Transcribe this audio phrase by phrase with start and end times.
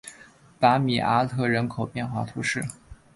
[0.59, 2.65] 达米阿特人口变化图示